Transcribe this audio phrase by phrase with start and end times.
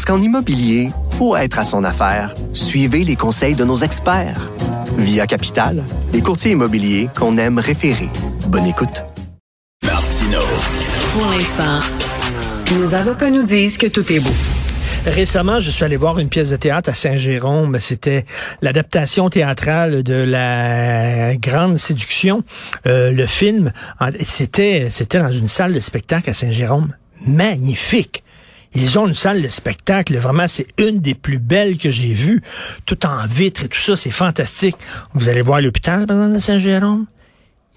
[0.00, 4.50] Parce qu'en immobilier, pour être à son affaire, suivez les conseils de nos experts.
[4.96, 5.84] Via Capital,
[6.14, 8.08] les courtiers immobiliers qu'on aime référer.
[8.46, 9.04] Bonne écoute.
[9.84, 10.38] Martino.
[11.12, 11.80] Pour l'instant,
[12.78, 14.32] nos avocats nous disent que tout est beau.
[15.04, 17.78] Récemment, je suis allé voir une pièce de théâtre à Saint-Jérôme.
[17.78, 18.24] C'était
[18.62, 22.42] l'adaptation théâtrale de la Grande Séduction,
[22.86, 23.70] euh, le film.
[24.22, 26.94] C'était, c'était dans une salle de spectacle à Saint-Jérôme.
[27.26, 28.24] Magnifique.
[28.74, 32.42] Ils ont une salle de spectacle, vraiment, c'est une des plus belles que j'ai vues,
[32.86, 34.76] tout en vitre et tout ça, c'est fantastique.
[35.14, 37.06] Vous allez voir l'hôpital, par de Saint-Jérôme?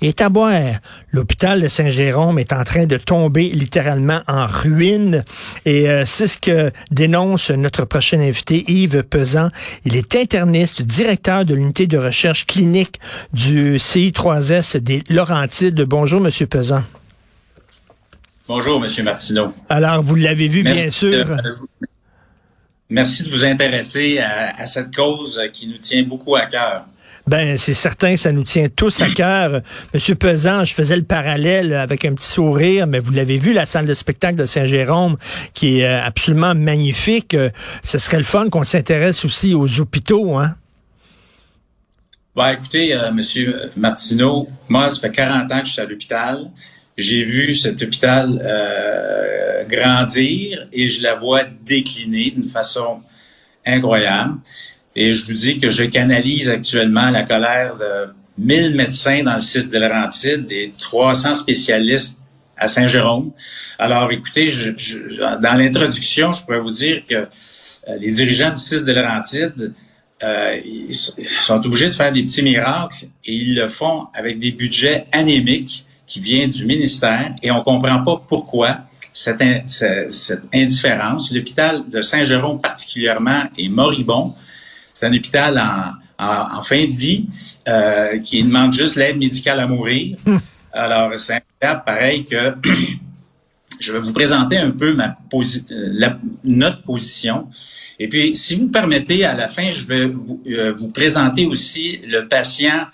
[0.07, 0.79] est à boire.
[1.11, 5.23] L'hôpital de Saint-Jérôme est en train de tomber littéralement en ruine
[5.65, 9.49] et euh, c'est ce que dénonce notre prochain invité, Yves Pesant.
[9.85, 12.99] Il est interniste, directeur de l'unité de recherche clinique
[13.33, 15.81] du CI3S des Laurentides.
[15.81, 16.83] Bonjour, Monsieur Pesant.
[18.47, 19.53] Bonjour, Monsieur Martineau.
[19.69, 21.25] Alors, vous l'avez vu, bien sûr.
[21.25, 21.55] De,
[22.89, 26.85] merci de vous intéresser à, à cette cause qui nous tient beaucoup à cœur.
[27.25, 29.61] Ben, c'est certain, ça nous tient tous à cœur.
[29.93, 33.65] Monsieur Pesant, je faisais le parallèle avec un petit sourire, mais vous l'avez vu, la
[33.65, 35.15] salle de spectacle de Saint-Jérôme,
[35.53, 37.37] qui est euh, absolument magnifique.
[37.81, 40.55] Ce serait le fun qu'on s'intéresse aussi aux hôpitaux, hein?
[42.35, 46.49] Ben, écoutez, euh, Monsieur Martineau, moi, ça fait 40 ans que je suis à l'hôpital.
[46.97, 52.99] J'ai vu cet hôpital euh, grandir et je la vois décliner d'une façon
[53.65, 54.37] incroyable.
[54.95, 59.39] Et je vous dis que je canalise actuellement la colère de 1000 médecins dans le
[59.39, 62.19] 6 de Laurentides et 300 spécialistes
[62.55, 63.31] à Saint-Jérôme.
[63.79, 67.27] Alors, écoutez, je, je, dans l'introduction, je pourrais vous dire que euh,
[67.99, 69.73] les dirigeants du 6 de Laurentides
[70.23, 74.51] euh, ils sont obligés de faire des petits miracles et ils le font avec des
[74.51, 78.79] budgets anémiques qui viennent du ministère et on comprend pas pourquoi
[79.11, 81.31] cette, cette, cette indifférence.
[81.31, 84.33] L'hôpital de Saint-Jérôme particulièrement est moribond.
[84.93, 87.27] C'est un hôpital en, en, en, fin de vie
[87.67, 90.17] euh, qui demande juste l'aide médicale à mourir.
[90.73, 92.55] Alors, c'est incroyable, pareil que
[93.79, 97.47] je vais vous présenter un peu ma posi la, notre position.
[97.99, 102.01] Et puis, si vous permettez, à la fin, je vais vous, euh, vous présenter aussi
[102.05, 102.87] le patient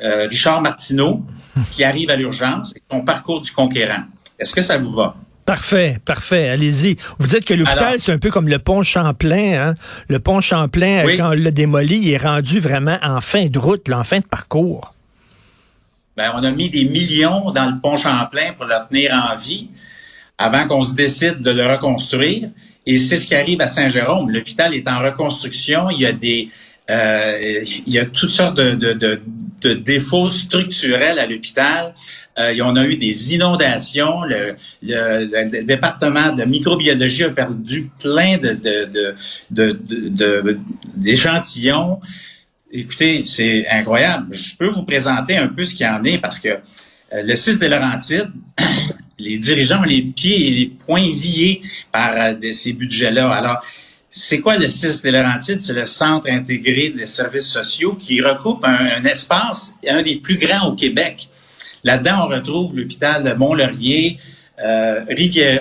[0.00, 1.24] euh, Richard Martineau
[1.70, 4.04] qui arrive à l'urgence et son parcours du conquérant.
[4.38, 5.14] Est-ce que ça vous va?
[5.44, 6.48] Parfait, parfait.
[6.48, 6.96] Allez-y.
[7.18, 9.68] Vous dites que l'hôpital, c'est un peu comme le pont Champlain.
[9.68, 9.74] Hein?
[10.08, 11.18] Le pont Champlain, oui.
[11.18, 14.20] quand on l'a démoli, il est rendu vraiment en fin de route, là, en fin
[14.20, 14.94] de parcours.
[16.16, 19.68] Ben, on a mis des millions dans le pont Champlain pour le tenir en vie
[20.38, 22.48] avant qu'on se décide de le reconstruire.
[22.86, 24.30] Et c'est ce qui arrive à Saint-Jérôme.
[24.30, 25.90] L'hôpital est en reconstruction.
[25.90, 26.48] Il y a des,
[26.90, 29.22] euh, il y a toutes sortes de, de, de,
[29.64, 31.94] de défauts structurels à l'hôpital.
[32.38, 34.24] Euh, on a eu des inondations.
[34.24, 34.56] Le,
[35.62, 39.14] département de microbiologie a perdu plein de,
[40.96, 42.00] d'échantillons.
[42.72, 44.34] Écoutez, c'est incroyable.
[44.34, 47.34] Je peux vous présenter un peu ce qu'il y en est parce que euh, le
[47.36, 48.32] 6 de Laurentides,
[49.18, 53.30] les dirigeants ont les pieds et les poings liés par euh, de ces budgets-là.
[53.30, 53.64] Alors,
[54.16, 55.58] c'est quoi le CIS des Laurentides?
[55.58, 60.68] C'est le Centre intégré des services sociaux qui recoupe un, espace, un des plus grands
[60.68, 61.28] au Québec.
[61.82, 64.18] Là-dedans, on retrouve l'hôpital de Mont-Laurier,
[64.64, 65.04] euh,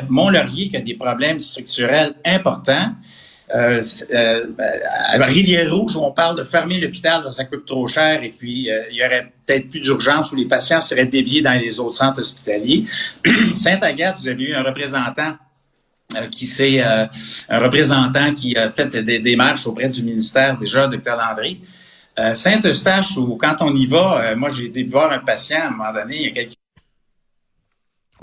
[0.08, 2.94] Mont-Laurier qui a des problèmes structurels importants.
[3.56, 4.46] Euh, euh,
[5.20, 9.06] Rivière-Rouge, on parle de fermer l'hôpital, ça coûte trop cher, et puis euh, il y
[9.06, 12.86] aurait peut-être plus d'urgence où les patients seraient déviés dans les autres centres hospitaliers.
[13.56, 15.38] Sainte-Agathe, vous avez eu un représentant
[16.32, 17.06] qui c'est euh,
[17.50, 21.62] un représentant qui a fait des démarches auprès du ministère déjà, Dr Landry.
[22.20, 25.72] Euh, Saint-Eustache, où quand on y va, moi j'ai été voir un patient à un
[25.72, 26.54] moment donné, il y a quelques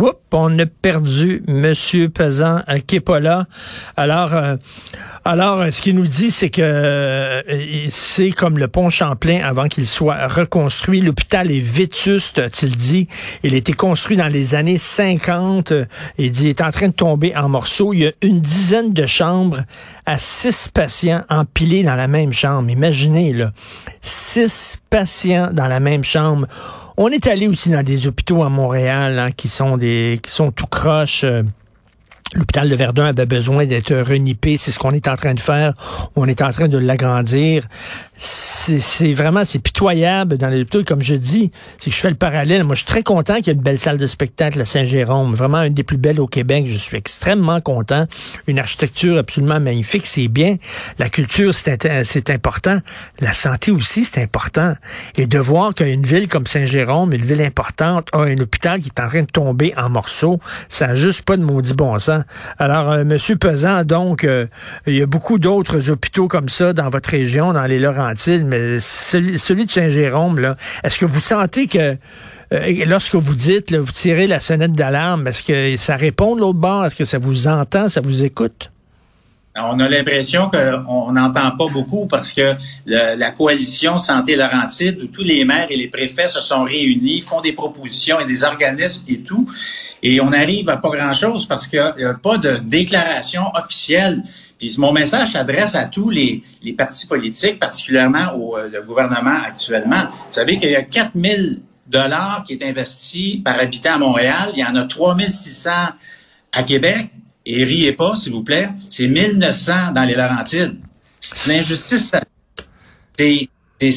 [0.00, 3.44] Oups, on a perdu Monsieur Pesant euh, pas là.
[3.98, 4.56] Alors, euh,
[5.24, 7.42] alors, ce qu'il nous dit, c'est que euh,
[7.90, 11.02] c'est comme le pont Champlain avant qu'il soit reconstruit.
[11.02, 13.06] L'hôpital est vétuste, a-t-il dit.
[13.42, 15.74] Il a été construit dans les années 50.
[16.16, 17.92] Il dit, il est en train de tomber en morceaux.
[17.92, 19.60] Il y a une dizaine de chambres
[20.06, 22.70] à six patients empilés dans la même chambre.
[22.70, 23.52] Imaginez, là,
[24.00, 26.46] six patients dans la même chambre.
[26.96, 30.50] On est allé aussi dans des hôpitaux à Montréal hein, qui sont des qui sont
[30.50, 31.24] tout croches.
[31.24, 31.42] Euh,
[32.34, 34.56] L'hôpital de Verdun avait besoin d'être renippé.
[34.56, 35.72] C'est ce qu'on est en train de faire.
[36.14, 37.66] On est en train de l'agrandir.
[38.22, 40.84] C'est vraiment, c'est pitoyable dans les hôpitaux.
[40.84, 42.62] Comme je dis, c'est que je fais le parallèle.
[42.62, 45.34] Moi, je suis très content qu'il y ait une belle salle de spectacle à Saint-Jérôme.
[45.34, 46.66] Vraiment une des plus belles au Québec.
[46.68, 48.06] Je suis extrêmement content.
[48.46, 50.06] Une architecture absolument magnifique.
[50.06, 50.56] C'est bien.
[50.98, 52.80] La culture, c'est important.
[53.20, 54.74] La santé aussi, c'est important.
[55.16, 59.00] Et de voir qu'une ville comme Saint-Jérôme, une ville importante, a un hôpital qui est
[59.00, 60.38] en train de tomber en morceaux,
[60.68, 62.19] ça n'a juste pas de maudit bon sens.
[62.58, 64.46] Alors, euh, Monsieur Pesant, donc, euh,
[64.86, 68.80] il y a beaucoup d'autres hôpitaux comme ça dans votre région, dans les Laurentides, mais
[68.80, 71.96] celui, de Saint-Jérôme, est-ce que vous sentez que
[72.52, 76.58] euh, lorsque vous dites, vous tirez la sonnette d'alarme, est-ce que ça répond de l'autre
[76.58, 76.86] bord?
[76.86, 78.70] Est-ce que ça vous entend, ça vous écoute?
[79.56, 82.54] On a l'impression qu'on n'entend pas beaucoup parce que
[82.86, 87.40] la coalition Santé Laurentide, où tous les maires et les préfets se sont réunis, font
[87.40, 89.50] des propositions et des organismes et tout,
[90.02, 94.22] et on arrive à pas grand-chose parce qu'il n'y a, pas de déclaration officielle.
[94.58, 96.42] Puis mon message s'adresse à tous les,
[96.76, 100.02] partis politiques, particulièrement au euh, gouvernement actuellement.
[100.10, 104.50] Vous savez qu'il y a 4000 dollars qui est investi par habitant à Montréal.
[104.54, 105.70] Il y en a 3600
[106.52, 107.10] à Québec.
[107.46, 108.68] Et riez pas, s'il vous plaît.
[108.90, 110.78] C'est 1900 dans les Laurentides.
[111.46, 112.12] L'injustice,
[113.16, 113.48] c'est
[113.80, 113.92] et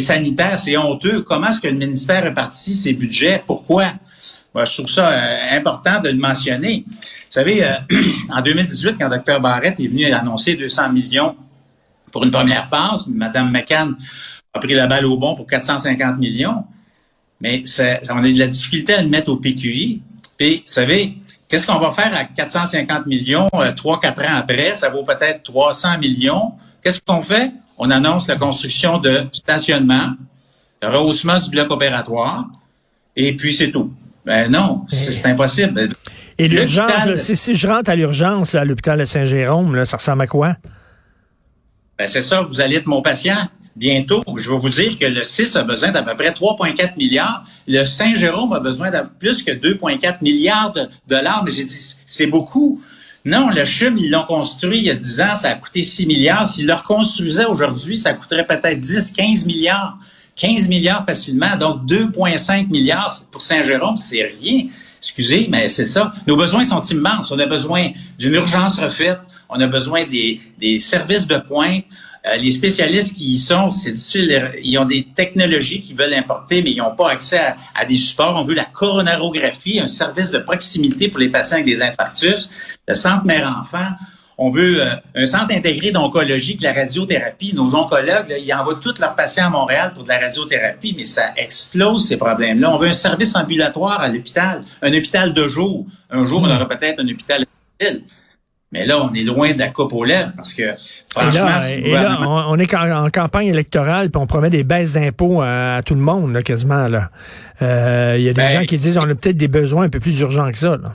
[0.00, 1.22] sanitaire, c'est honteux.
[1.22, 3.42] Comment est-ce que le ministère répartit ses budgets?
[3.44, 3.94] Pourquoi?
[4.54, 6.84] Moi, je trouve ça euh, important de le mentionner.
[6.86, 6.92] Vous
[7.28, 7.74] savez, euh,
[8.30, 9.40] en 2018, quand Dr.
[9.40, 11.36] Barrett est venu annoncer 200 millions
[12.12, 13.96] pour une première phase, Mme McCann
[14.54, 16.64] a pris la balle au bon pour 450 millions.
[17.40, 17.64] Mais
[18.10, 20.00] on a de la difficulté à le mettre au PQI.
[20.38, 21.18] Puis, vous savez,
[21.48, 24.74] qu'est-ce qu'on va faire à 450 millions euh, trois, quatre ans après?
[24.74, 26.52] Ça vaut peut-être 300 millions.
[26.82, 27.52] Qu'est-ce qu'on fait?
[27.78, 30.14] On annonce la construction de stationnement,
[30.82, 32.46] le rehaussement du bloc opératoire,
[33.14, 33.92] et puis c'est tout.
[34.24, 35.88] Ben non, c'est impossible.
[36.38, 40.56] Et l'urgence, si, je rentre à l'urgence à l'hôpital de Saint-Jérôme, ça ressemble à quoi?
[41.98, 43.48] Ben c'est ça, vous allez être mon patient.
[43.76, 47.44] Bientôt, je vais vous dire que le 6 a besoin d'à peu près 3,4 milliards.
[47.68, 51.44] Le Saint-Jérôme a besoin de plus que 2,4 milliards de dollars.
[51.44, 52.80] Mais j'ai dit, c'est beaucoup.
[53.26, 56.06] Non, le CHUM, ils l'ont construit il y a 10 ans, ça a coûté 6
[56.06, 56.46] milliards.
[56.46, 59.98] S'ils le reconstruisaient aujourd'hui, ça coûterait peut-être 10, 15 milliards.
[60.36, 61.56] 15 milliards facilement.
[61.56, 64.68] Donc, 2,5 milliards pour Saint-Jérôme, c'est rien.
[64.98, 66.14] Excusez, mais c'est ça.
[66.28, 67.32] Nos besoins sont immenses.
[67.32, 69.18] On a besoin d'une urgence refaite.
[69.48, 71.84] On a besoin des, des services de pointe.
[72.26, 74.50] Euh, les spécialistes qui y sont, c'est difficile.
[74.62, 77.40] Ils ont des technologies qu'ils veulent importer, mais ils n'ont pas accès
[77.74, 78.36] à, des supports.
[78.36, 82.50] On veut la coronarographie, un service de proximité pour les patients avec des infarctus,
[82.88, 83.90] le centre mère-enfant.
[84.38, 87.54] On veut euh, un centre intégré d'oncologie, de la radiothérapie.
[87.54, 91.04] Nos oncologues, là, ils envoient tous leurs patients à Montréal pour de la radiothérapie, mais
[91.04, 92.74] ça explose ces problèmes-là.
[92.74, 95.86] On veut un service ambulatoire à l'hôpital, un hôpital de jour.
[96.10, 97.46] Un jour, on aura peut-être un hôpital
[98.72, 100.74] mais là, on est loin de la coupe aux lèvres parce que,
[101.08, 105.82] franchement, et là, on, est en, campagne électorale puis on promet des baisses d'impôts à,
[105.84, 106.88] tout le monde, là, quasiment.
[106.88, 107.10] Là.
[107.62, 109.88] Euh, il y a des ben, gens qui disent qu'on a peut-être des besoins un
[109.88, 110.76] peu plus urgents que ça.
[110.76, 110.94] Là.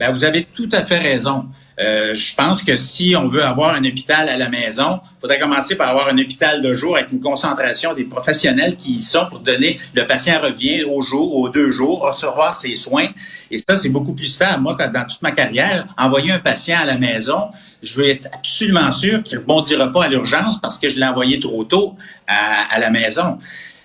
[0.00, 1.46] Ben, vous avez tout à fait raison.
[1.78, 5.38] Euh, je pense que si on veut avoir un hôpital à la maison, il faudrait
[5.38, 9.26] commencer par avoir un hôpital de jour avec une concentration des professionnels qui y sont
[9.28, 13.08] pour donner le patient revient au jour, aux deux jours, recevoir ses soins.
[13.50, 14.62] Et ça, c'est beaucoup plus stable.
[14.62, 17.48] Moi, dans toute ma carrière, envoyer un patient à la maison,
[17.82, 21.06] je veux être absolument sûr qu'il ne rebondira pas à l'urgence parce que je l'ai
[21.06, 21.94] envoyé trop tôt
[22.26, 23.38] à, la maison.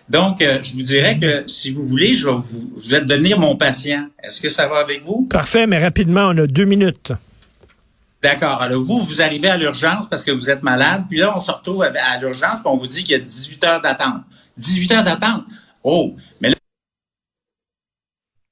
[0.10, 3.38] Donc, euh, je vous dirais que si vous voulez, je vais vous, vous êtes devenir
[3.38, 4.08] mon patient.
[4.24, 5.28] Est-ce que ça va avec vous?
[5.30, 7.12] Parfait, mais rapidement, on a deux minutes.
[8.22, 8.62] D'accord.
[8.62, 11.52] Alors, vous, vous arrivez à l'urgence parce que vous êtes malade, puis là, on se
[11.52, 14.22] retrouve à l'urgence, puis on vous dit qu'il y a 18 heures d'attente.
[14.58, 15.44] 18 heures d'attente?
[15.84, 16.56] Oh, mais là,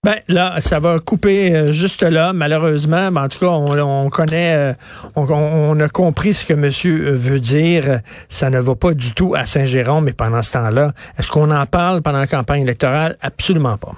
[0.02, 3.12] ben là, ça va couper euh, juste là, malheureusement.
[3.12, 4.74] Mais en tout cas, on, connaît, euh,
[5.18, 8.00] on, a compris ce que monsieur euh, veut dire.
[8.30, 11.66] Ça ne va pas du tout à Saint-Jérôme, mais pendant ce temps-là, est-ce qu'on en
[11.66, 13.18] parle pendant la campagne électorale?
[13.22, 13.92] Absolument pas.